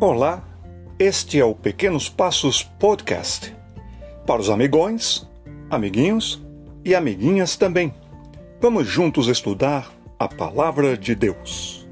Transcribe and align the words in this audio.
Olá, 0.00 0.44
este 0.96 1.40
é 1.40 1.44
o 1.44 1.56
Pequenos 1.56 2.08
Passos 2.08 2.62
Podcast. 2.62 3.52
Para 4.24 4.40
os 4.40 4.48
amigões, 4.48 5.28
amiguinhos 5.68 6.40
e 6.84 6.94
amiguinhas 6.94 7.56
também. 7.56 7.92
Vamos 8.60 8.86
juntos 8.86 9.26
estudar 9.26 9.90
a 10.16 10.28
Palavra 10.28 10.96
de 10.96 11.16
Deus. 11.16 11.84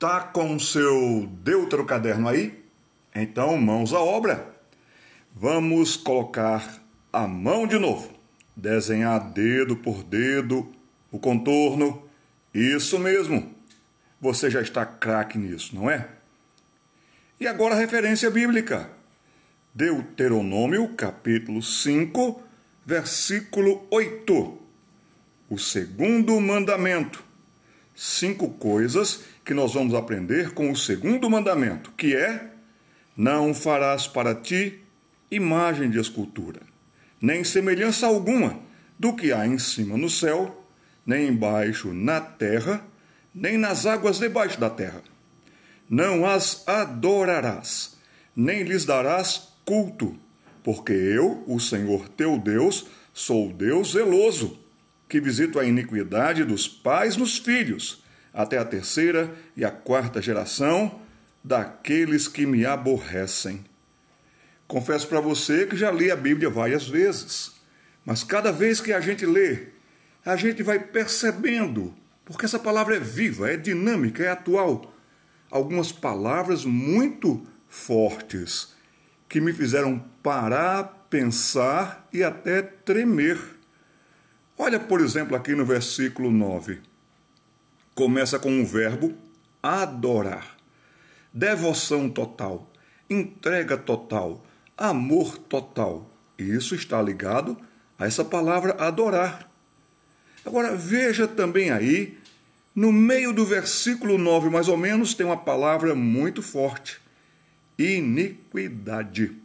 Tá 0.00 0.20
com 0.32 0.58
seu 0.58 1.28
Deutero 1.44 1.84
caderno 1.84 2.26
aí? 2.26 2.60
Então, 3.14 3.56
mãos 3.56 3.94
à 3.94 4.00
obra. 4.00 4.51
Vamos 5.34 5.96
colocar 5.96 6.82
a 7.10 7.26
mão 7.26 7.66
de 7.66 7.78
novo. 7.78 8.12
Desenhar 8.54 9.32
dedo 9.32 9.74
por 9.76 10.02
dedo 10.02 10.70
o 11.10 11.18
contorno. 11.18 12.06
Isso 12.52 12.98
mesmo. 12.98 13.50
Você 14.20 14.50
já 14.50 14.60
está 14.60 14.84
craque 14.84 15.38
nisso, 15.38 15.74
não 15.74 15.90
é? 15.90 16.06
E 17.40 17.46
agora 17.46 17.74
a 17.74 17.78
referência 17.78 18.30
bíblica. 18.30 18.90
Deuteronômio, 19.74 20.86
capítulo 20.90 21.62
5, 21.62 22.42
versículo 22.84 23.86
8. 23.90 24.58
O 25.48 25.58
segundo 25.58 26.38
mandamento. 26.40 27.24
Cinco 27.94 28.50
coisas 28.50 29.24
que 29.44 29.54
nós 29.54 29.72
vamos 29.72 29.94
aprender 29.94 30.52
com 30.52 30.70
o 30.70 30.76
segundo 30.76 31.28
mandamento, 31.28 31.90
que 31.92 32.14
é: 32.14 32.50
Não 33.16 33.54
farás 33.54 34.06
para 34.06 34.34
ti 34.34 34.81
imagem 35.34 35.88
de 35.90 35.98
escultura, 35.98 36.60
nem 37.20 37.42
semelhança 37.42 38.06
alguma 38.06 38.60
do 38.98 39.14
que 39.14 39.32
há 39.32 39.46
em 39.46 39.58
cima 39.58 39.96
no 39.96 40.10
céu, 40.10 40.66
nem 41.06 41.28
embaixo 41.28 41.92
na 41.92 42.20
terra, 42.20 42.84
nem 43.34 43.56
nas 43.56 43.86
águas 43.86 44.18
debaixo 44.18 44.60
da 44.60 44.68
terra. 44.68 45.02
Não 45.88 46.26
as 46.26 46.68
adorarás, 46.68 47.96
nem 48.36 48.62
lhes 48.62 48.84
darás 48.84 49.48
culto, 49.64 50.14
porque 50.62 50.92
eu, 50.92 51.42
o 51.46 51.58
Senhor 51.58 52.08
teu 52.10 52.38
Deus, 52.38 52.86
sou 53.14 53.50
Deus 53.52 53.92
zeloso, 53.92 54.60
que 55.08 55.18
visito 55.18 55.58
a 55.58 55.64
iniquidade 55.64 56.44
dos 56.44 56.68
pais 56.68 57.16
nos 57.16 57.38
filhos, 57.38 58.04
até 58.34 58.58
a 58.58 58.64
terceira 58.64 59.34
e 59.56 59.64
a 59.64 59.70
quarta 59.70 60.20
geração 60.20 61.00
daqueles 61.42 62.28
que 62.28 62.46
me 62.46 62.64
aborrecem 62.66 63.64
Confesso 64.72 65.06
para 65.06 65.20
você 65.20 65.66
que 65.66 65.76
já 65.76 65.90
li 65.90 66.10
a 66.10 66.16
Bíblia 66.16 66.48
várias 66.48 66.88
vezes, 66.88 67.52
mas 68.06 68.24
cada 68.24 68.50
vez 68.50 68.80
que 68.80 68.90
a 68.90 69.02
gente 69.02 69.26
lê, 69.26 69.66
a 70.24 70.34
gente 70.34 70.62
vai 70.62 70.78
percebendo, 70.78 71.94
porque 72.24 72.46
essa 72.46 72.58
palavra 72.58 72.96
é 72.96 72.98
viva, 72.98 73.50
é 73.50 73.56
dinâmica, 73.58 74.24
é 74.24 74.30
atual. 74.30 74.94
Algumas 75.50 75.92
palavras 75.92 76.64
muito 76.64 77.46
fortes 77.68 78.74
que 79.28 79.42
me 79.42 79.52
fizeram 79.52 80.02
parar, 80.22 81.06
pensar 81.10 82.08
e 82.10 82.24
até 82.24 82.62
tremer. 82.62 83.38
Olha, 84.56 84.80
por 84.80 85.02
exemplo, 85.02 85.36
aqui 85.36 85.54
no 85.54 85.66
versículo 85.66 86.30
9. 86.30 86.80
Começa 87.94 88.38
com 88.38 88.62
o 88.62 88.64
verbo 88.64 89.12
adorar. 89.62 90.56
Devoção 91.30 92.08
total, 92.08 92.72
entrega 93.10 93.76
total, 93.76 94.42
amor 94.82 95.38
total. 95.38 96.10
E 96.36 96.42
isso 96.42 96.74
está 96.74 97.00
ligado 97.00 97.56
a 97.96 98.04
essa 98.04 98.24
palavra 98.24 98.72
adorar. 98.78 99.48
Agora 100.44 100.74
veja 100.74 101.28
também 101.28 101.70
aí, 101.70 102.18
no 102.74 102.90
meio 102.90 103.32
do 103.32 103.46
versículo 103.46 104.18
9, 104.18 104.50
mais 104.50 104.66
ou 104.66 104.76
menos, 104.76 105.14
tem 105.14 105.24
uma 105.24 105.36
palavra 105.36 105.94
muito 105.94 106.42
forte: 106.42 107.00
iniquidade. 107.78 109.36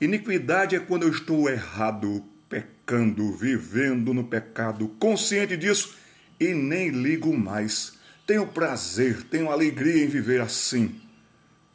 Iniquidade 0.00 0.76
é 0.76 0.78
quando 0.78 1.02
eu 1.02 1.10
estou 1.10 1.50
errado, 1.50 2.24
pecando, 2.48 3.32
vivendo 3.32 4.14
no 4.14 4.24
pecado, 4.24 4.88
consciente 5.00 5.56
disso 5.56 5.96
e 6.38 6.54
nem 6.54 6.90
ligo 6.90 7.36
mais. 7.36 7.98
Tenho 8.24 8.46
prazer, 8.46 9.24
tenho 9.24 9.50
alegria 9.50 10.04
em 10.04 10.08
viver 10.08 10.40
assim. 10.40 11.00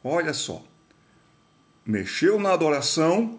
Olha 0.02 0.32
só, 0.32 0.64
mexeu 1.86 2.40
na 2.40 2.52
adoração, 2.52 3.38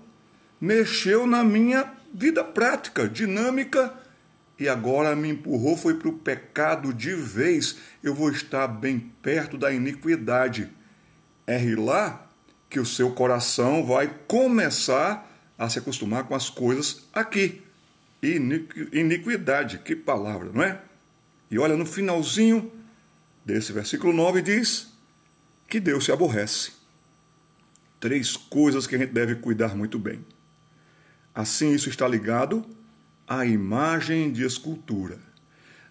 mexeu 0.60 1.28
na 1.28 1.44
minha 1.44 1.92
vida 2.14 2.44
prática, 2.44 3.08
dinâmica, 3.08 3.94
e 4.58 4.68
agora 4.68 5.16
me 5.16 5.30
empurrou 5.30 5.78
foi 5.78 5.96
para 5.96 6.08
o 6.08 6.18
pecado 6.18 6.92
de 6.94 7.14
vez. 7.14 7.78
Eu 8.02 8.16
vou 8.16 8.32
estar 8.32 8.68
bem 8.68 9.00
perto 9.22 9.56
da 9.56 9.72
iniquidade. 9.72 10.68
É 11.46 11.60
lá 11.78 12.28
que 12.68 12.80
o 12.80 12.86
seu 12.86 13.12
coração 13.12 13.86
vai 13.86 14.12
começar 14.28 15.30
a 15.60 15.70
se 15.70 15.78
acostumar 15.78 16.24
com 16.24 16.34
as 16.34 16.50
coisas 16.50 17.08
aqui. 17.14 17.62
Iniquidade, 18.92 19.78
que 19.78 19.96
palavra, 19.96 20.50
não 20.52 20.64
é? 20.64 20.82
E 21.52 21.60
olha 21.60 21.78
no 21.78 21.86
finalzinho 21.86 22.72
desse 23.46 23.72
versículo 23.72 24.12
9 24.12 24.42
diz 24.42 24.92
que 25.70 25.80
Deus 25.80 26.06
se 26.06 26.12
aborrece 26.12 26.77
três 28.00 28.36
coisas 28.36 28.86
que 28.88 28.96
a 28.96 28.98
gente 28.98 29.14
deve 29.14 29.36
cuidar 29.36 29.76
muito 29.76 29.98
bem. 29.98 30.26
Assim, 31.34 31.74
isso 31.74 31.90
está 31.90 32.08
ligado 32.08 32.66
à 33.28 33.46
imagem 33.46 34.32
de 34.32 34.44
escultura. 34.44 35.20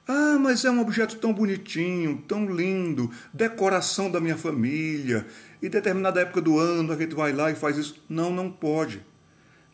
Ah, 0.08 0.38
mas 0.40 0.64
é 0.64 0.70
um 0.70 0.80
objeto 0.80 1.16
tão 1.16 1.32
bonitinho, 1.32 2.22
tão 2.28 2.46
lindo, 2.46 3.10
decoração 3.32 4.10
da 4.10 4.20
minha 4.20 4.36
família, 4.36 5.26
e 5.60 5.68
determinada 5.68 6.20
época 6.20 6.40
do 6.40 6.58
ano 6.58 6.92
a 6.92 6.96
gente 6.96 7.14
vai 7.14 7.32
lá 7.32 7.50
e 7.50 7.56
faz 7.56 7.76
isso. 7.76 8.04
Não, 8.08 8.32
não 8.32 8.50
pode. 8.50 9.00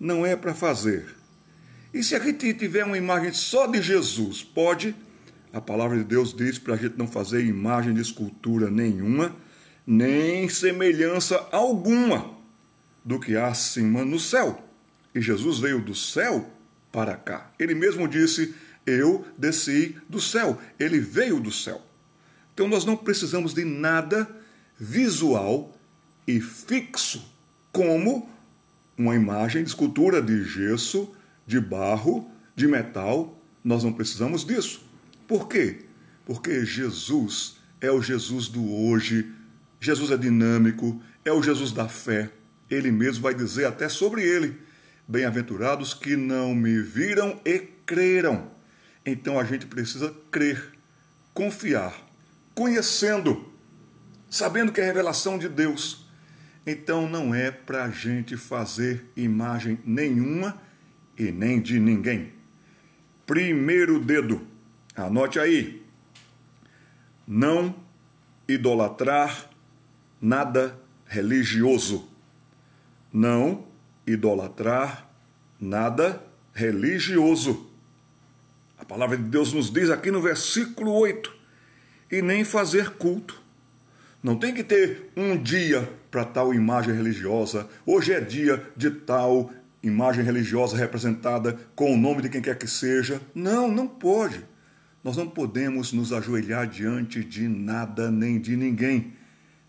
Não 0.00 0.24
é 0.24 0.34
para 0.34 0.54
fazer. 0.54 1.14
E 1.92 2.02
se 2.02 2.14
a 2.14 2.18
gente 2.18 2.54
tiver 2.54 2.84
uma 2.84 2.96
imagem 2.96 3.32
só 3.32 3.66
de 3.66 3.82
Jesus, 3.82 4.42
pode? 4.42 4.94
A 5.52 5.60
palavra 5.60 5.98
de 5.98 6.04
Deus 6.04 6.34
diz 6.34 6.58
para 6.58 6.74
a 6.74 6.76
gente 6.78 6.96
não 6.96 7.06
fazer 7.06 7.44
imagem 7.44 7.92
de 7.92 8.00
escultura 8.00 8.70
nenhuma 8.70 9.36
nem 9.86 10.48
semelhança 10.48 11.48
alguma 11.50 12.36
do 13.04 13.18
que 13.18 13.36
há 13.36 13.48
acima 13.48 14.04
no 14.04 14.18
céu. 14.18 14.62
E 15.14 15.20
Jesus 15.20 15.58
veio 15.58 15.80
do 15.80 15.94
céu 15.94 16.48
para 16.90 17.16
cá. 17.16 17.50
Ele 17.58 17.74
mesmo 17.74 18.08
disse: 18.08 18.54
Eu 18.86 19.26
desci 19.36 19.96
do 20.08 20.20
céu. 20.20 20.60
Ele 20.78 20.98
veio 21.00 21.40
do 21.40 21.52
céu. 21.52 21.82
Então 22.54 22.68
nós 22.68 22.84
não 22.84 22.96
precisamos 22.96 23.54
de 23.54 23.64
nada 23.64 24.28
visual 24.78 25.76
e 26.26 26.40
fixo, 26.40 27.24
como 27.72 28.28
uma 28.96 29.14
imagem 29.14 29.62
de 29.62 29.70
escultura 29.70 30.22
de 30.22 30.44
gesso, 30.44 31.14
de 31.46 31.58
barro, 31.58 32.30
de 32.54 32.66
metal. 32.66 33.38
Nós 33.64 33.82
não 33.82 33.92
precisamos 33.92 34.44
disso. 34.44 34.84
Por 35.26 35.48
quê? 35.48 35.86
Porque 36.26 36.64
Jesus 36.64 37.56
é 37.80 37.90
o 37.90 38.02
Jesus 38.02 38.48
do 38.48 38.72
hoje, 38.72 39.32
Jesus 39.82 40.12
é 40.12 40.16
dinâmico, 40.16 41.02
é 41.24 41.32
o 41.32 41.42
Jesus 41.42 41.72
da 41.72 41.88
fé. 41.88 42.30
Ele 42.70 42.92
mesmo 42.92 43.20
vai 43.20 43.34
dizer 43.34 43.64
até 43.64 43.88
sobre 43.88 44.22
ele: 44.22 44.56
Bem-aventurados 45.08 45.92
que 45.92 46.14
não 46.14 46.54
me 46.54 46.80
viram 46.80 47.40
e 47.44 47.58
creram. 47.84 48.48
Então 49.04 49.40
a 49.40 49.44
gente 49.44 49.66
precisa 49.66 50.14
crer, 50.30 50.72
confiar, 51.34 51.92
conhecendo, 52.54 53.52
sabendo 54.30 54.70
que 54.70 54.80
é 54.80 54.84
revelação 54.84 55.36
de 55.36 55.48
Deus. 55.48 56.06
Então 56.64 57.08
não 57.08 57.34
é 57.34 57.50
para 57.50 57.86
a 57.86 57.90
gente 57.90 58.36
fazer 58.36 59.10
imagem 59.16 59.80
nenhuma 59.84 60.62
e 61.18 61.32
nem 61.32 61.60
de 61.60 61.80
ninguém. 61.80 62.32
Primeiro 63.26 63.98
dedo, 63.98 64.46
anote 64.94 65.40
aí. 65.40 65.84
Não 67.26 67.74
idolatrar 68.46 69.50
nada 70.22 70.78
religioso. 71.04 72.08
Não 73.12 73.66
idolatrar 74.06 75.10
nada 75.60 76.22
religioso. 76.54 77.68
A 78.78 78.84
palavra 78.84 79.16
de 79.16 79.24
Deus 79.24 79.52
nos 79.52 79.70
diz 79.70 79.90
aqui 79.90 80.12
no 80.12 80.22
versículo 80.22 80.92
8: 80.92 81.34
e 82.10 82.22
nem 82.22 82.44
fazer 82.44 82.90
culto. 82.90 83.42
Não 84.22 84.36
tem 84.36 84.54
que 84.54 84.62
ter 84.62 85.10
um 85.16 85.36
dia 85.36 85.88
para 86.10 86.24
tal 86.24 86.54
imagem 86.54 86.94
religiosa. 86.94 87.68
Hoje 87.84 88.12
é 88.12 88.20
dia 88.20 88.64
de 88.76 88.90
tal 88.90 89.50
imagem 89.82 90.24
religiosa 90.24 90.76
representada 90.76 91.58
com 91.74 91.92
o 91.92 91.96
nome 91.96 92.22
de 92.22 92.28
quem 92.28 92.40
quer 92.40 92.56
que 92.56 92.68
seja. 92.68 93.20
Não, 93.34 93.68
não 93.68 93.88
pode. 93.88 94.44
Nós 95.02 95.16
não 95.16 95.28
podemos 95.28 95.92
nos 95.92 96.12
ajoelhar 96.12 96.68
diante 96.68 97.24
de 97.24 97.48
nada 97.48 98.08
nem 98.10 98.38
de 98.38 98.56
ninguém 98.56 99.12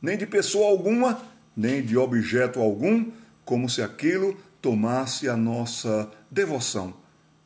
nem 0.04 0.18
de 0.18 0.28
pessoa 0.28 0.70
alguma, 0.70 1.24
nem 1.56 1.82
de 1.82 1.98
objeto 1.98 2.60
algum, 2.60 3.10
como 3.46 3.70
se 3.70 3.82
aquilo 3.82 4.38
tomasse 4.62 5.30
a 5.30 5.38
nossa 5.38 6.12
devoção, 6.30 6.94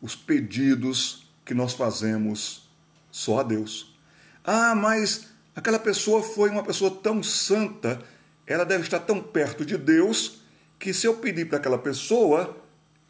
os 0.02 0.16
pedidos 0.16 1.28
que 1.46 1.54
nós 1.54 1.74
fazemos 1.74 2.68
só 3.12 3.42
a 3.42 3.44
Deus. 3.44 3.96
Ah, 4.44 4.74
mas 4.74 5.28
aquela 5.56 5.78
pessoa 5.78 6.24
foi 6.24 6.50
uma 6.50 6.64
pessoa 6.64 6.90
tão 6.90 7.22
santa, 7.22 8.02
ela 8.48 8.66
deve 8.66 8.84
estar 8.84 9.00
tão 9.02 9.22
perto 9.22 9.64
de 9.64 9.78
Deus, 9.78 10.42
que 10.80 10.94
se 10.94 11.06
eu 11.06 11.18
pedir 11.18 11.48
para 11.48 11.60
aquela 11.60 11.78
pessoa, 11.78 12.58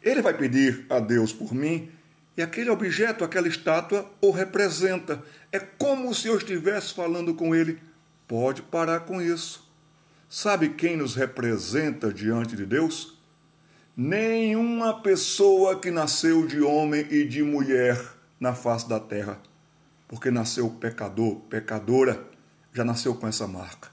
ele 0.02 0.20
vai 0.20 0.34
pedir 0.36 0.84
a 0.90 1.00
Deus 1.00 1.32
por 1.32 1.54
mim, 1.54 1.90
e 2.36 2.42
aquele 2.42 2.68
objeto, 2.68 3.24
aquela 3.24 3.48
estátua, 3.48 4.08
o 4.20 4.30
representa. 4.30 5.22
É 5.50 5.58
como 5.58 6.14
se 6.14 6.28
eu 6.28 6.36
estivesse 6.36 6.94
falando 6.94 7.34
com 7.34 7.54
ele. 7.54 7.80
Pode 8.28 8.60
parar 8.60 9.00
com 9.00 9.22
isso. 9.22 9.66
Sabe 10.28 10.68
quem 10.68 10.98
nos 10.98 11.14
representa 11.14 12.12
diante 12.12 12.54
de 12.54 12.66
Deus? 12.66 13.18
Nenhuma 13.96 15.00
pessoa 15.00 15.80
que 15.80 15.90
nasceu 15.90 16.46
de 16.46 16.60
homem 16.60 17.06
e 17.10 17.24
de 17.24 17.42
mulher 17.42 17.98
na 18.38 18.54
face 18.54 18.86
da 18.86 19.00
terra. 19.00 19.40
Porque 20.06 20.30
nasceu 20.30 20.68
pecador, 20.68 21.36
pecadora, 21.48 22.22
já 22.74 22.84
nasceu 22.84 23.14
com 23.14 23.26
essa 23.26 23.46
marca. 23.46 23.88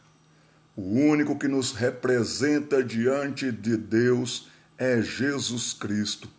O 0.75 0.81
único 0.81 1.39
que 1.39 1.47
nos 1.47 1.71
representa 1.71 2.83
diante 2.83 3.53
de 3.53 3.77
Deus 3.77 4.49
é 4.77 5.01
Jesus 5.01 5.71
Cristo, 5.71 6.29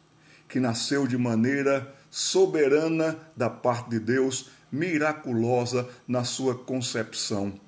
que 0.47 0.61
nasceu 0.61 1.07
de 1.07 1.17
maneira 1.17 1.95
soberana 2.11 3.19
da 3.35 3.49
parte 3.49 3.89
de 3.89 3.99
Deus, 3.99 4.51
miraculosa 4.71 5.89
na 6.07 6.25
sua 6.25 6.55
concepção. 6.55 7.59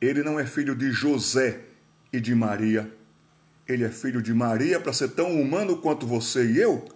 Ele 0.00 0.22
não 0.22 0.38
é 0.38 0.46
filho 0.46 0.74
de 0.74 0.90
José 0.90 1.60
e 2.12 2.20
de 2.20 2.34
Maria. 2.34 2.90
Ele 3.68 3.84
é 3.84 3.90
filho 3.90 4.22
de 4.22 4.32
Maria 4.32 4.80
para 4.80 4.92
ser 4.92 5.10
tão 5.10 5.40
humano 5.40 5.76
quanto 5.76 6.06
você 6.06 6.44
e 6.44 6.58
eu, 6.58 6.88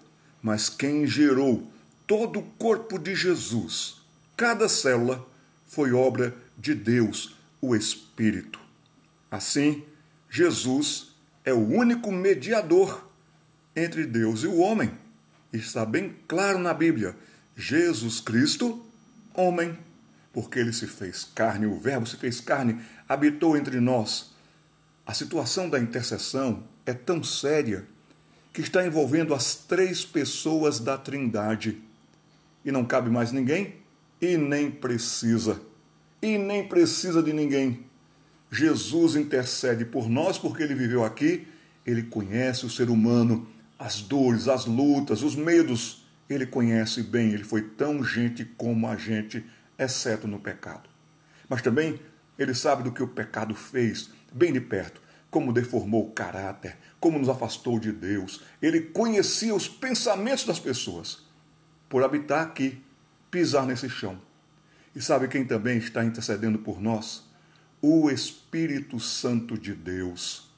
mas 0.42 0.68
quem 0.68 1.06
gerou 1.06 1.70
todo 2.06 2.40
o 2.40 2.42
corpo 2.42 2.98
de 2.98 3.14
Jesus, 3.14 3.96
cada 4.36 4.68
célula, 4.68 5.24
foi 5.66 5.92
obra 5.92 6.34
de 6.56 6.74
Deus, 6.74 7.36
o 7.60 7.74
Espírito. 7.74 8.58
Assim, 9.30 9.84
Jesus 10.30 11.08
é 11.44 11.52
o 11.52 11.68
único 11.68 12.10
mediador 12.10 13.08
entre 13.74 14.06
Deus 14.06 14.42
e 14.42 14.46
o 14.46 14.58
homem. 14.58 14.90
Está 15.52 15.84
bem 15.84 16.14
claro 16.26 16.58
na 16.58 16.74
Bíblia: 16.74 17.14
Jesus 17.56 18.20
Cristo, 18.20 18.84
homem, 19.32 19.76
porque 20.34 20.58
ele 20.58 20.72
se 20.72 20.88
fez 20.88 21.24
carne, 21.34 21.64
o 21.64 21.78
Verbo 21.78 22.06
se 22.06 22.16
fez 22.16 22.40
carne, 22.40 22.80
habitou 23.08 23.56
entre 23.56 23.78
nós. 23.78 24.34
A 25.06 25.14
situação 25.14 25.70
da 25.70 25.78
intercessão 25.78 26.64
é 26.84 26.92
tão 26.92 27.22
séria 27.22 27.86
que 28.52 28.60
está 28.60 28.84
envolvendo 28.84 29.32
as 29.32 29.54
três 29.54 30.04
pessoas 30.04 30.80
da 30.80 30.98
Trindade. 30.98 31.80
E 32.64 32.72
não 32.72 32.84
cabe 32.84 33.10
mais 33.10 33.30
ninguém, 33.30 33.76
e 34.20 34.36
nem 34.36 34.70
precisa. 34.70 35.60
E 36.20 36.36
nem 36.36 36.66
precisa 36.66 37.22
de 37.22 37.32
ninguém. 37.32 37.84
Jesus 38.50 39.14
intercede 39.14 39.84
por 39.84 40.08
nós 40.08 40.38
porque 40.38 40.62
ele 40.62 40.74
viveu 40.74 41.04
aqui, 41.04 41.46
ele 41.86 42.02
conhece 42.02 42.64
o 42.66 42.70
ser 42.70 42.90
humano, 42.90 43.46
as 43.78 44.00
dores, 44.00 44.48
as 44.48 44.66
lutas, 44.66 45.22
os 45.22 45.36
medos. 45.36 46.04
Ele 46.28 46.46
conhece 46.46 47.02
bem, 47.02 47.32
ele 47.32 47.44
foi 47.44 47.62
tão 47.62 48.02
gente 48.02 48.44
como 48.44 48.88
a 48.88 48.96
gente, 48.96 49.44
exceto 49.78 50.26
no 50.26 50.38
pecado. 50.38 50.88
Mas 51.48 51.62
também 51.62 52.00
ele 52.38 52.54
sabe 52.54 52.82
do 52.82 52.92
que 52.92 53.02
o 53.02 53.08
pecado 53.08 53.54
fez, 53.54 54.10
bem 54.32 54.52
de 54.52 54.60
perto, 54.60 55.00
como 55.30 55.52
deformou 55.52 56.08
o 56.08 56.12
caráter, 56.12 56.76
como 57.00 57.18
nos 57.18 57.28
afastou 57.28 57.78
de 57.78 57.92
Deus. 57.92 58.42
Ele 58.62 58.80
conhecia 58.80 59.54
os 59.54 59.68
pensamentos 59.68 60.44
das 60.44 60.58
pessoas 60.58 61.22
por 61.88 62.02
habitar 62.02 62.42
aqui, 62.42 62.82
pisar 63.30 63.66
nesse 63.66 63.88
chão. 63.88 64.20
E 64.94 65.02
sabe 65.02 65.28
quem 65.28 65.44
também 65.44 65.78
está 65.78 66.04
intercedendo 66.04 66.58
por 66.58 66.80
nós? 66.80 67.24
o 67.86 68.10
Espírito 68.10 68.98
Santo 68.98 69.58
de 69.58 69.74
Deus. 69.74 70.48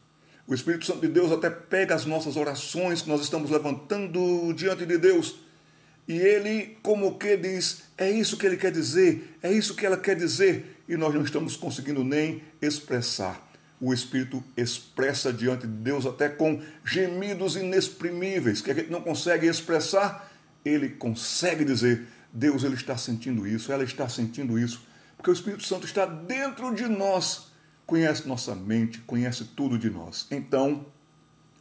O 0.46 0.54
Espírito 0.54 0.86
Santo 0.86 1.00
de 1.00 1.08
Deus 1.08 1.32
até 1.32 1.50
pega 1.50 1.92
as 1.92 2.04
nossas 2.04 2.36
orações 2.36 3.02
que 3.02 3.08
nós 3.08 3.20
estamos 3.20 3.50
levantando 3.50 4.52
diante 4.54 4.86
de 4.86 4.96
Deus 4.96 5.34
e 6.08 6.16
ele, 6.16 6.78
como 6.82 7.18
que 7.18 7.36
diz, 7.36 7.82
é 7.98 8.10
isso 8.10 8.36
que 8.36 8.46
ele 8.46 8.56
quer 8.56 8.72
dizer, 8.72 9.36
é 9.42 9.52
isso 9.52 9.74
que 9.74 9.84
ela 9.84 9.96
quer 9.96 10.16
dizer, 10.16 10.82
e 10.88 10.96
nós 10.96 11.14
não 11.14 11.22
estamos 11.22 11.56
conseguindo 11.56 12.04
nem 12.04 12.42
expressar. 12.62 13.44
O 13.80 13.92
Espírito 13.92 14.42
expressa 14.56 15.32
diante 15.32 15.66
de 15.66 15.72
Deus 15.72 16.06
até 16.06 16.28
com 16.28 16.62
gemidos 16.84 17.56
inexprimíveis, 17.56 18.60
que 18.60 18.70
a 18.70 18.74
gente 18.74 18.90
não 18.90 19.02
consegue 19.02 19.46
expressar, 19.46 20.32
ele 20.64 20.88
consegue 20.88 21.64
dizer: 21.64 22.06
Deus 22.32 22.64
ele 22.64 22.74
está 22.74 22.96
sentindo 22.96 23.46
isso, 23.46 23.70
ela 23.70 23.84
está 23.84 24.08
sentindo 24.08 24.58
isso 24.58 24.80
porque 25.16 25.30
o 25.30 25.32
Espírito 25.32 25.64
Santo 25.64 25.86
está 25.86 26.06
dentro 26.06 26.74
de 26.74 26.86
nós, 26.86 27.48
conhece 27.86 28.28
nossa 28.28 28.54
mente, 28.54 29.00
conhece 29.00 29.44
tudo 29.44 29.78
de 29.78 29.90
nós. 29.90 30.26
Então, 30.30 30.86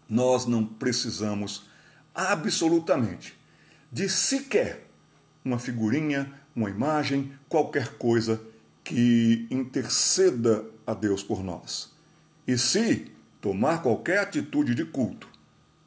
nós 0.08 0.46
não 0.46 0.66
precisamos 0.66 1.64
absolutamente 2.14 3.36
de 3.96 4.10
sequer 4.10 4.86
uma 5.44 5.58
figurinha, 5.58 6.30
uma 6.54 6.70
imagem, 6.70 7.32
qualquer 7.48 7.94
coisa 7.98 8.42
que 8.84 9.48
interceda 9.50 10.66
a 10.86 10.94
Deus 10.94 11.24
por 11.24 11.42
nós. 11.42 11.94
E 12.46 12.58
se 12.58 13.10
tomar 13.40 13.82
qualquer 13.82 14.20
atitude 14.20 14.76
de 14.76 14.84
culto, 14.84 15.30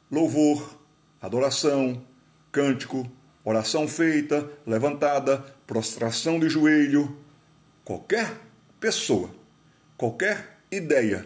louvor, 0.09 0.79
adoração, 1.21 2.03
cântico, 2.51 3.07
oração 3.43 3.87
feita, 3.87 4.49
levantada, 4.65 5.37
prostração 5.67 6.39
de 6.39 6.49
joelho, 6.49 7.15
Qualquer 7.89 8.37
pessoa, 8.79 9.31
qualquer 9.97 10.59
ideia 10.71 11.25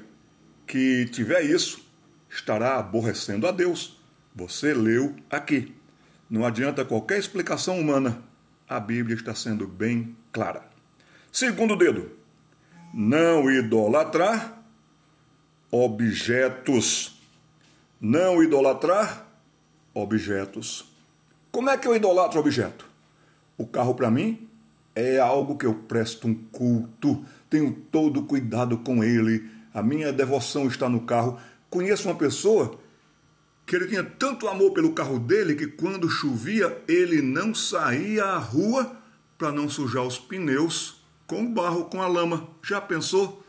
que 0.65 1.06
tiver 1.12 1.41
isso, 1.41 1.85
estará 2.30 2.77
aborrecendo 2.77 3.45
a 3.45 3.51
Deus. 3.51 4.01
Você 4.33 4.74
leu 4.74 5.13
aqui. 5.30 5.75
Não 6.33 6.44
adianta 6.44 6.83
qualquer 6.83 7.19
explicação 7.19 7.80
humana. 7.80 8.24
A 8.68 8.80
Bíblia 8.80 9.15
está 9.15 9.35
sendo 9.35 9.68
bem 9.68 10.18
clara. 10.31 10.63
Segundo 11.31 11.75
dedo, 11.75 12.09
não 12.91 13.51
idolatrar 13.51 14.59
objetos. 15.69 17.21
Não 18.02 18.42
idolatrar 18.42 19.28
objetos. 19.94 20.92
Como 21.52 21.69
é 21.69 21.78
que 21.78 21.87
eu 21.87 21.95
idolatro 21.95 22.40
objeto? 22.40 22.90
O 23.56 23.68
carro 23.68 23.94
para 23.94 24.09
mim 24.09 24.49
é 24.95 25.19
algo 25.19 25.56
que 25.56 25.68
eu 25.68 25.75
presto 25.75 26.28
um 26.28 26.33
culto, 26.33 27.23
tenho 27.47 27.71
todo 27.92 28.23
cuidado 28.23 28.80
com 28.80 29.04
ele, 29.04 29.47
a 29.71 29.83
minha 29.83 30.11
devoção 30.11 30.68
está 30.68 30.90
no 30.90 31.02
carro. 31.02 31.40
Conheço 31.69 32.09
uma 32.09 32.16
pessoa 32.16 32.80
que 33.66 33.76
ele 33.76 33.88
tinha 33.88 34.04
tanto 34.04 34.48
amor 34.48 34.72
pelo 34.72 34.94
carro 34.94 35.20
dele 35.20 35.56
que 35.56 35.68
quando 35.68 36.10
chovia 36.10 36.82
ele 36.88 37.22
não 37.22 37.54
saía 37.54 38.26
à 38.26 38.38
rua 38.38 38.98
para 39.38 39.52
não 39.52 39.70
sujar 39.70 40.04
os 40.04 40.18
pneus 40.20 41.04
com 41.26 41.46
o 41.46 41.50
barro, 41.50 41.86
com 41.86 42.02
a 42.02 42.08
lama. 42.08 42.50
Já 42.62 42.82
pensou? 42.82 43.44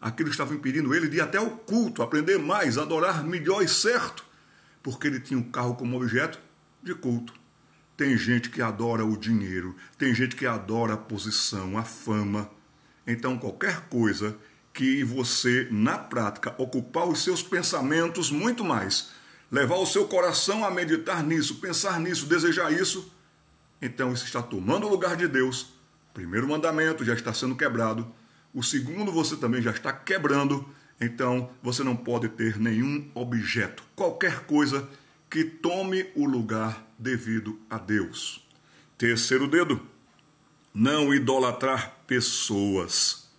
Aquilo 0.00 0.30
estava 0.30 0.54
impedindo 0.54 0.94
ele 0.94 1.08
de 1.08 1.18
ir 1.18 1.20
até 1.20 1.38
o 1.38 1.50
culto, 1.50 2.02
aprender 2.02 2.38
mais, 2.38 2.78
adorar 2.78 3.22
melhor 3.22 3.62
e 3.62 3.68
certo, 3.68 4.24
porque 4.82 5.06
ele 5.06 5.20
tinha 5.20 5.38
o 5.38 5.42
um 5.42 5.50
carro 5.50 5.74
como 5.74 5.96
objeto 5.96 6.38
de 6.82 6.94
culto. 6.94 7.34
Tem 7.96 8.16
gente 8.16 8.48
que 8.48 8.62
adora 8.62 9.04
o 9.04 9.16
dinheiro, 9.16 9.76
tem 9.98 10.14
gente 10.14 10.34
que 10.34 10.46
adora 10.46 10.94
a 10.94 10.96
posição, 10.96 11.76
a 11.76 11.82
fama. 11.82 12.50
Então, 13.06 13.36
qualquer 13.36 13.88
coisa 13.90 14.36
que 14.72 15.04
você, 15.04 15.68
na 15.70 15.98
prática, 15.98 16.54
ocupar 16.56 17.06
os 17.06 17.22
seus 17.22 17.42
pensamentos 17.42 18.30
muito 18.30 18.64
mais, 18.64 19.10
levar 19.50 19.76
o 19.76 19.86
seu 19.86 20.06
coração 20.06 20.64
a 20.64 20.70
meditar 20.70 21.22
nisso, 21.24 21.56
pensar 21.56 21.98
nisso, 21.98 22.26
desejar 22.26 22.72
isso, 22.72 23.12
então 23.82 24.12
isso 24.12 24.24
está 24.24 24.42
tomando 24.42 24.86
o 24.86 24.90
lugar 24.90 25.16
de 25.16 25.26
Deus. 25.26 25.62
O 26.10 26.14
primeiro 26.14 26.48
mandamento 26.48 27.04
já 27.04 27.14
está 27.14 27.32
sendo 27.32 27.56
quebrado. 27.56 28.06
O 28.52 28.62
segundo 28.62 29.10
você 29.10 29.36
também 29.36 29.62
já 29.62 29.70
está 29.70 29.92
quebrando. 29.92 30.68
Então 31.00 31.50
você 31.62 31.82
não 31.82 31.96
pode 31.96 32.28
ter 32.28 32.58
nenhum 32.58 33.10
objeto, 33.14 33.82
qualquer 33.96 34.40
coisa 34.40 34.86
que 35.30 35.44
tome 35.44 36.10
o 36.14 36.26
lugar 36.26 36.86
devido 36.98 37.58
a 37.70 37.78
Deus. 37.78 38.46
Terceiro 38.98 39.48
dedo, 39.48 39.80
não 40.74 41.14
idolatrar 41.14 41.96
pessoas. 42.06 43.30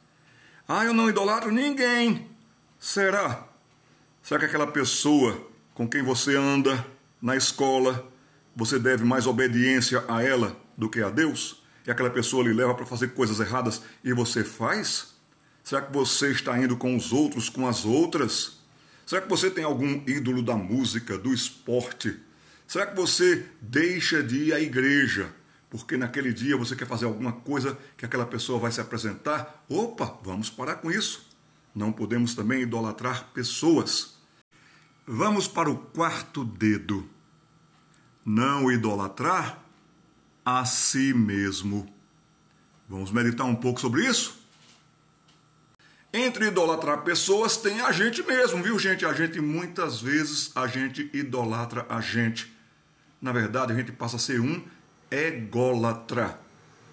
Ah, 0.68 0.86
eu 0.86 0.94
não 0.94 1.10
idolatro 1.10 1.51
ninguém. 1.51 2.32
Será? 2.80 3.48
Será 4.24 4.39
que 4.39 4.46
aquela 4.48 4.65
pessoa 4.65 5.50
com 5.74 5.88
quem 5.88 6.04
você 6.04 6.36
anda 6.36 6.86
na 7.22 7.36
escola, 7.36 8.12
você 8.56 8.78
deve 8.78 9.04
mais 9.04 9.28
obediência 9.28 10.04
a 10.08 10.24
ela 10.24 10.56
do 10.78 10.90
que 10.90 11.01
a 11.01 11.10
Deus? 11.10 11.62
E 11.86 11.92
aquela 11.92 12.10
pessoa 12.10 12.44
lhe 12.44 12.54
leva 12.54 12.75
para 12.75 12.86
fazer 12.86 13.10
coisas 13.10 13.40
erradas 13.40 13.82
e 14.04 14.13
você 14.13 14.44
faz? 14.44 15.16
Será 15.63 15.82
que 15.82 15.94
você 15.94 16.32
está 16.32 16.58
indo 16.58 16.75
com 16.78 16.96
os 16.96 17.12
outros, 17.13 17.50
com 17.50 17.68
as 17.68 17.86
outras? 17.86 18.60
Será 19.06 19.22
que 19.22 19.30
você 19.30 19.50
tem 19.50 19.63
algum 19.63 20.04
ídolo 20.08 20.42
da 20.42 20.56
música, 20.56 21.18
do 21.18 21.34
esporte? 21.34 22.18
Será 22.68 22.86
que 22.86 22.96
você 22.96 23.46
deixa 23.62 24.24
de 24.24 24.46
ir 24.46 24.54
à 24.54 24.60
igreja 24.60 25.34
porque 25.72 25.96
naquele 25.96 26.34
dia 26.34 26.58
você 26.58 26.75
quer 26.75 26.86
fazer 26.86 27.06
alguma 27.06 27.32
coisa 27.32 27.78
que 27.96 28.04
aquela 28.04 28.25
pessoa 28.25 28.60
vai 28.60 28.74
se 28.74 28.82
apresentar? 28.82 29.63
Opa, 29.70 30.20
vamos 30.22 30.50
parar 30.50 30.75
com 30.75 30.92
isso. 30.92 31.25
Não 31.74 31.94
podemos 31.94 32.36
também 32.36 32.63
idolatrar 32.63 33.30
pessoas. 33.34 34.11
Vamos 35.13 35.46
para 35.46 35.70
o 35.70 35.77
quarto 35.77 36.46
dedo. 36.46 37.06
Não 38.25 38.72
idolatrar 38.72 39.60
a 40.46 40.63
si 40.63 41.13
mesmo. 41.13 41.94
Vamos 42.88 43.12
meditar 43.12 43.46
um 43.46 43.53
pouco 43.53 43.82
sobre 43.82 44.08
isso? 44.08 44.39
Entre 46.13 46.48
idolatrar 46.48 47.01
pessoas 47.01 47.58
tem 47.58 47.82
a 47.82 47.91
gente 47.91 48.24
mesmo, 48.24 48.63
viu, 48.63 48.80
gente? 48.80 49.06
A 49.06 49.12
gente 49.12 49.41
muitas 49.41 50.00
vezes 50.00 50.50
a 50.56 50.65
gente 50.65 51.10
idolatra 51.13 51.86
a 51.89 52.00
gente. 52.00 52.50
Na 53.22 53.34
verdade, 53.34 53.74
a 53.74 53.75
gente 53.75 53.91
passa 53.91 54.15
a 54.15 54.20
ser 54.20 54.39
um 54.39 54.63
ególatra. 55.12 56.39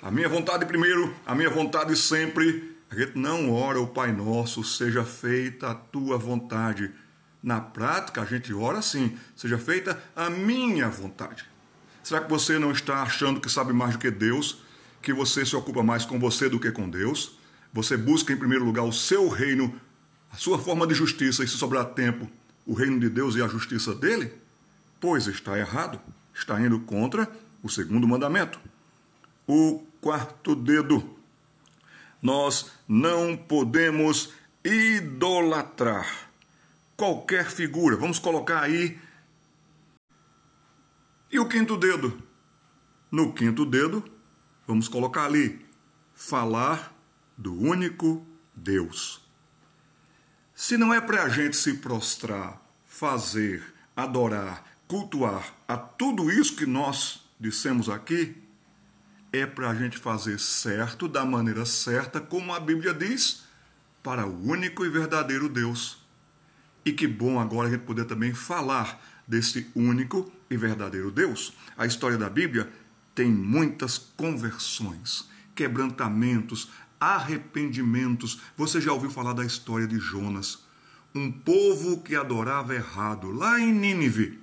A 0.03 0.11
minha 0.11 0.29
vontade 0.29 0.67
primeiro, 0.67 1.15
a 1.25 1.37
minha 1.37 1.51
vontade 1.51 1.95
sempre. 1.95 2.77
A 2.91 2.97
gente 2.97 3.17
não 3.17 3.53
ora 3.53 3.81
o 3.81 3.87
Pai 3.87 4.11
Nosso, 4.11 4.65
seja 4.65 5.05
feita 5.05 5.71
a 5.71 5.75
tua 5.77 6.19
vontade. 6.19 6.93
Na 7.43 7.61
prática, 7.61 8.23
a 8.23 8.25
gente 8.25 8.53
ora 8.53 8.79
assim, 8.79 9.17
seja 9.37 9.59
feita 9.59 10.03
a 10.15 10.29
minha 10.29 10.89
vontade. 10.89 11.45
Será 12.03 12.21
que 12.21 12.31
você 12.31 12.59
não 12.59 12.73
está 12.73 13.03
achando 13.03 13.41
que 13.41 13.51
sabe 13.51 13.73
mais 13.73 13.93
do 13.93 13.99
que 13.99 14.11
Deus? 14.11 14.63
Que 15.01 15.13
você 15.13 15.45
se 15.47 15.55
ocupa 15.55 15.83
mais 15.83 16.05
com 16.05 16.19
você 16.19 16.49
do 16.49 16.59
que 16.59 16.71
com 16.73 16.89
Deus? 16.89 17.39
você 17.73 17.97
busca 17.97 18.33
em 18.33 18.37
primeiro 18.37 18.65
lugar 18.65 18.83
o 18.83 18.93
seu 18.93 19.29
reino, 19.29 19.79
a 20.33 20.37
sua 20.37 20.59
forma 20.59 20.87
de 20.87 20.95
justiça, 20.95 21.45
e 21.45 21.49
se 21.49 21.57
sobrar 21.57 21.87
tempo, 21.87 22.29
o 22.67 22.75
reino 22.75 22.99
de 22.99 23.09
Deus 23.09 23.35
e 23.37 23.43
a 23.43 23.49
justiça 23.49 23.95
dele, 23.95 24.33
pois 25.01 25.27
está 25.27 25.59
errado, 25.59 26.01
está 26.35 26.61
indo 26.61 26.81
contra 26.81 27.31
o 27.63 27.69
segundo 27.69 28.07
mandamento. 28.07 28.59
O 29.47 29.85
quarto 30.01 30.55
dedo. 30.55 31.17
Nós 32.21 32.71
não 32.87 33.37
podemos 33.37 34.31
idolatrar 34.65 36.28
qualquer 36.99 37.49
figura. 37.49 37.97
Vamos 37.97 38.19
colocar 38.19 38.61
aí. 38.61 38.99
E 41.31 41.39
o 41.39 41.49
quinto 41.49 41.77
dedo? 41.77 42.21
No 43.11 43.33
quinto 43.33 43.65
dedo, 43.65 44.05
vamos 44.67 44.89
colocar 44.89 45.25
ali 45.25 45.65
falar 46.13 46.93
do 47.37 47.55
único 47.55 48.27
Deus. 48.55 49.25
Se 50.53 50.77
não 50.77 50.93
é 50.93 51.01
para 51.01 51.23
a 51.23 51.29
gente 51.29 51.57
se 51.57 51.75
prostrar, 51.75 52.61
fazer, 52.85 53.63
adorar, 53.95 54.65
cultuar 54.89 55.55
a 55.69 55.77
tudo 55.77 56.33
isso 56.33 56.57
que 56.57 56.67
nós 56.67 57.23
dissemos 57.39 57.89
aqui, 57.89 58.37
é 59.33 59.47
para 59.47 59.71
a 59.71 59.75
gente 59.75 59.97
fazer 59.97 60.41
certo, 60.41 61.07
da 61.07 61.25
maneira 61.25 61.65
certa, 61.65 62.21
como 62.21 62.53
a 62.53 62.59
Bíblia 62.59 62.93
diz, 62.93 63.45
para 64.03 64.27
o 64.27 64.49
único 64.51 64.85
e 64.85 64.89
verdadeiro 64.89 65.49
Deus. 65.49 66.08
E 66.89 66.93
que 66.95 67.07
bom 67.07 67.39
agora 67.39 67.69
a 67.69 67.71
gente 67.71 67.83
poder 67.83 68.07
também 68.07 68.33
falar 68.33 68.99
desse 69.27 69.67
único 69.75 70.33
e 70.49 70.57
verdadeiro 70.57 71.11
Deus. 71.11 71.53
A 71.77 71.85
história 71.85 72.17
da 72.17 72.31
Bíblia 72.31 72.73
tem 73.15 73.31
muitas 73.31 73.99
conversões, 73.99 75.29
quebrantamentos, 75.55 76.71
arrependimentos. 76.99 78.41
Você 78.57 78.81
já 78.81 78.91
ouviu 78.91 79.11
falar 79.11 79.35
da 79.35 79.45
história 79.45 79.87
de 79.87 79.99
Jonas? 79.99 80.61
Um 81.15 81.31
povo 81.31 82.01
que 82.01 82.17
adorava 82.17 82.75
errado, 82.75 83.31
lá 83.33 83.61
em 83.61 83.71
Nínive. 83.71 84.39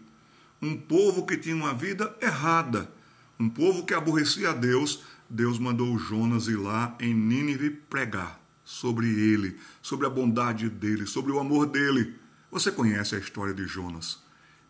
Um 0.62 0.78
povo 0.78 1.26
que 1.26 1.38
tinha 1.38 1.56
uma 1.56 1.74
vida 1.74 2.16
errada. 2.22 2.92
Um 3.40 3.50
povo 3.50 3.84
que 3.88 3.96
aborrecia 3.96 4.52
a 4.52 4.54
Deus. 4.54 5.02
Deus 5.28 5.58
mandou 5.58 5.98
Jonas 5.98 6.46
ir 6.46 6.58
lá 6.58 6.96
em 7.00 7.12
Nínive 7.12 7.72
pregar 7.72 8.40
sobre 8.64 9.08
ele, 9.08 9.58
sobre 9.82 10.06
a 10.06 10.12
bondade 10.12 10.70
dele, 10.70 11.08
sobre 11.08 11.32
o 11.32 11.40
amor 11.40 11.66
dele. 11.66 12.24
Você 12.56 12.72
conhece 12.72 13.14
a 13.14 13.20
história 13.20 13.54
de 13.54 13.68
Jonas. 13.68 14.18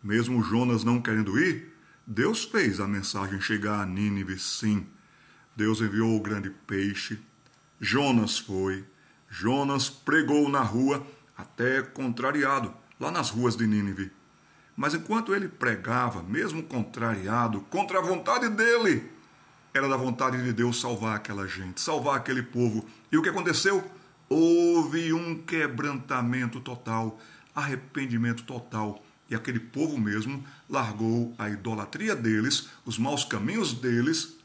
Mesmo 0.02 0.42
Jonas 0.42 0.82
não 0.82 1.00
querendo 1.00 1.38
ir, 1.38 1.72
Deus 2.04 2.42
fez 2.42 2.80
a 2.80 2.88
mensagem 2.88 3.40
chegar 3.40 3.80
a 3.80 3.86
Nínive, 3.86 4.40
sim. 4.40 4.84
Deus 5.54 5.80
enviou 5.80 6.16
o 6.16 6.20
grande 6.20 6.50
peixe, 6.50 7.16
Jonas 7.80 8.40
foi. 8.40 8.84
Jonas 9.30 9.88
pregou 9.88 10.48
na 10.48 10.62
rua, 10.62 11.06
até 11.38 11.80
contrariado, 11.80 12.74
lá 12.98 13.12
nas 13.12 13.30
ruas 13.30 13.54
de 13.54 13.68
Nínive. 13.68 14.10
Mas 14.76 14.92
enquanto 14.92 15.32
ele 15.32 15.46
pregava, 15.46 16.24
mesmo 16.24 16.64
contrariado, 16.64 17.60
contra 17.70 18.00
a 18.00 18.02
vontade 18.02 18.48
dele, 18.48 19.08
era 19.72 19.88
da 19.88 19.96
vontade 19.96 20.42
de 20.42 20.52
Deus 20.52 20.80
salvar 20.80 21.14
aquela 21.14 21.46
gente, 21.46 21.80
salvar 21.80 22.16
aquele 22.16 22.42
povo. 22.42 22.84
E 23.12 23.16
o 23.16 23.22
que 23.22 23.28
aconteceu? 23.28 23.88
Houve 24.28 25.12
um 25.12 25.40
quebrantamento 25.40 26.60
total, 26.60 27.20
arrependimento 27.56 28.44
total. 28.44 29.02
E 29.28 29.34
aquele 29.34 29.58
povo 29.58 29.98
mesmo 29.98 30.44
largou 30.68 31.34
a 31.36 31.48
idolatria 31.48 32.14
deles, 32.14 32.68
os 32.84 32.98
maus 32.98 33.24
caminhos 33.24 33.72
deles, 33.72 34.36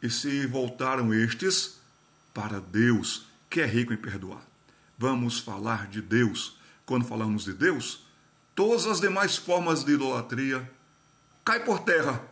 e 0.00 0.08
se 0.08 0.46
voltaram 0.46 1.12
estes 1.12 1.78
para 2.32 2.60
Deus, 2.60 3.26
que 3.50 3.60
é 3.60 3.66
rico 3.66 3.92
em 3.92 3.96
perdoar. 3.96 4.42
Vamos 4.96 5.40
falar 5.40 5.88
de 5.88 6.00
Deus. 6.00 6.56
Quando 6.86 7.04
falamos 7.04 7.44
de 7.44 7.52
Deus, 7.52 8.06
todas 8.54 8.86
as 8.86 9.00
demais 9.00 9.36
formas 9.36 9.84
de 9.84 9.92
idolatria 9.92 10.70
cai 11.44 11.64
por 11.64 11.80
terra 11.80 12.22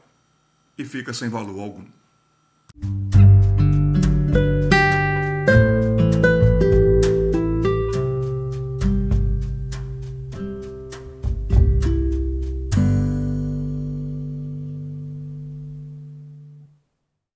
e 0.78 0.84
fica 0.84 1.12
sem 1.12 1.28
valor 1.28 1.60
algum. 1.60 3.15